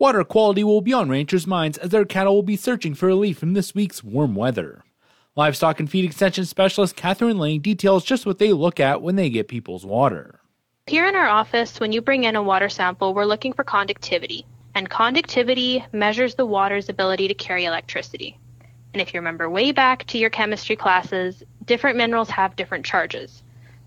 [0.00, 3.36] Water quality will be on ranchers' minds as their cattle will be searching for relief
[3.36, 4.82] from this week's warm weather.
[5.36, 9.28] Livestock and feed extension specialist Catherine Lang details just what they look at when they
[9.28, 10.40] get people's water.
[10.86, 14.46] Here in our office, when you bring in a water sample, we're looking for conductivity.
[14.74, 18.38] And conductivity measures the water's ability to carry electricity.
[18.94, 23.42] And if you remember way back to your chemistry classes, different minerals have different charges.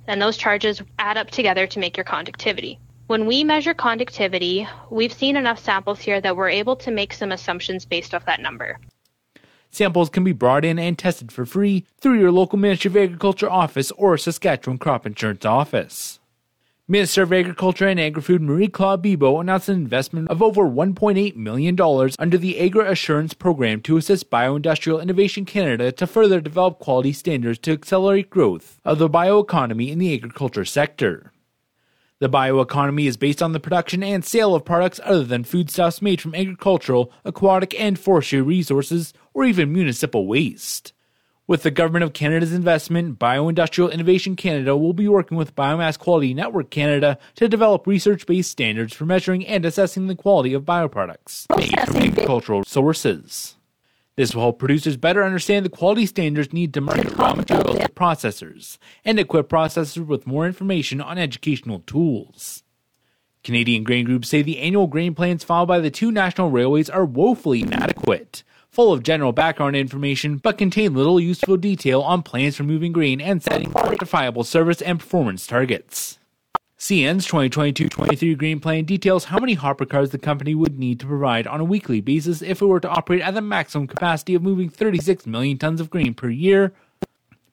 [0.05, 2.77] And those charges add up together to make your conductivity.
[3.07, 7.33] When we measure conductivity, we've seen enough samples here that we're able to make some
[7.33, 8.79] assumptions based off that number.
[9.69, 13.50] Samples can be brought in and tested for free through your local Ministry of Agriculture
[13.50, 16.19] office or Saskatchewan Crop Insurance office.
[16.87, 21.78] Minister of Agriculture and Agri-Food Marie-Claude Bibeau announced an investment of over $1.8 million
[22.20, 27.59] under the Agri Assurance Program to assist Bioindustrial Innovation Canada to further develop quality standards
[27.59, 31.32] to accelerate growth of the bioeconomy in the agriculture sector.
[32.23, 36.22] The bioeconomy is based on the production and sale of products other than foodstuffs made
[36.22, 40.94] from agricultural, aquatic, and forestry resources, or even municipal waste.
[41.48, 46.33] With the Government of Canada's investment, Bioindustrial Innovation Canada will be working with Biomass Quality
[46.33, 51.45] Network Canada to develop research based standards for measuring and assessing the quality of bioproducts
[51.58, 53.58] made from agricultural sources.
[54.16, 57.89] This will help producers better understand the quality standards needed to market raw materials to
[57.89, 62.61] processors and equip processors with more information on educational tools.
[63.44, 67.03] Canadian grain groups say the annual grain plans filed by the two national railways are
[67.03, 72.64] woefully inadequate, full of general background information but contain little useful detail on plans for
[72.64, 76.20] moving grain and setting quantifiable service and performance targets.
[76.84, 81.48] CN's 2022-23 Grain Plan details how many hopper cars the company would need to provide
[81.48, 84.67] on a weekly basis if it were to operate at the maximum capacity of moving
[84.67, 86.73] 36 million tons of grain per year,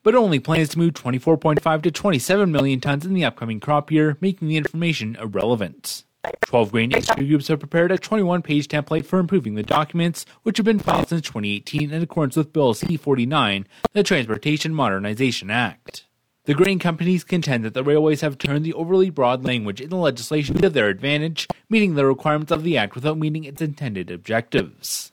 [0.03, 4.17] but only plans to move 24.5 to 27 million tons in the upcoming crop year,
[4.19, 6.03] making the information irrelevant.
[6.41, 10.57] 12 grain industry groups have prepared a 21 page template for improving the documents, which
[10.57, 16.03] have been filed since 2018 in accordance with Bill C 49, the Transportation Modernization Act.
[16.45, 19.95] The grain companies contend that the railways have turned the overly broad language in the
[19.95, 25.11] legislation to their advantage, meeting the requirements of the Act without meeting its intended objectives.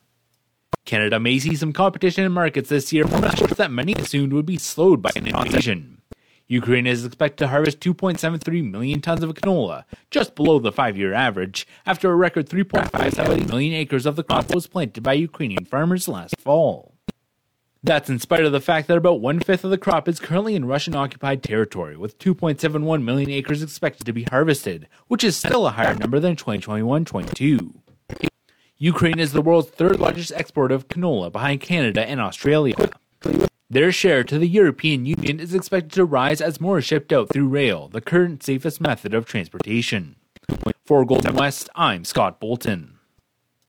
[0.87, 4.47] Canada may see some competition in markets this year from measures that many assumed would
[4.47, 6.01] be slowed by an invasion.
[6.47, 11.13] Ukraine is expected to harvest 2.73 million tons of canola, just below the five year
[11.13, 16.09] average, after a record 3.57 million acres of the crop was planted by Ukrainian farmers
[16.09, 16.98] last fall.
[17.83, 20.57] That's in spite of the fact that about one fifth of the crop is currently
[20.57, 25.67] in Russian occupied territory, with 2.71 million acres expected to be harvested, which is still
[25.67, 27.75] a higher number than 2021 22.
[28.79, 32.91] Ukraine is the world's third largest exporter of canola behind Canada and Australia.
[33.71, 37.29] Their share to the European Union is expected to rise as more is shipped out
[37.29, 40.17] through rail, the current safest method of transportation.
[40.85, 42.98] For Golden West, I'm Scott Bolton.